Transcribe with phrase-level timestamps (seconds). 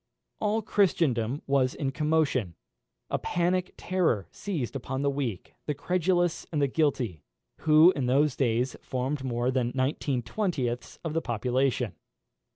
[0.39, 2.55] All Christendom was in commotion.
[3.11, 7.21] A panic terror seized upon the weak, the credulous, and the guilty,
[7.59, 11.93] who in those days formed more than nineteen twentieths of the population.